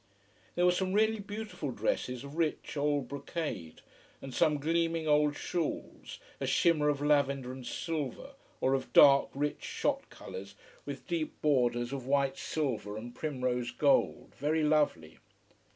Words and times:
There 0.55 0.65
were 0.65 0.71
some 0.71 0.93
really 0.93 1.19
beautiful 1.19 1.69
dresses 1.69 2.23
of 2.23 2.35
rich 2.35 2.75
old 2.75 3.07
brocade, 3.07 3.81
and 4.19 4.33
some 4.33 4.57
gleaming 4.57 5.07
old 5.07 5.37
shawls, 5.37 6.17
a 6.39 6.47
shimmer 6.47 6.89
of 6.89 7.03
lavender 7.03 7.51
and 7.51 7.63
silver, 7.67 8.31
or 8.61 8.73
of 8.73 8.91
dark, 8.93 9.29
rich 9.35 9.63
shot 9.63 10.09
colours 10.09 10.55
with 10.87 11.05
deep 11.05 11.39
borders 11.43 11.93
of 11.93 12.07
white 12.07 12.39
silver 12.39 12.97
and 12.97 13.13
primrose 13.13 13.69
gold, 13.69 14.33
very 14.33 14.63
lovely. 14.63 15.19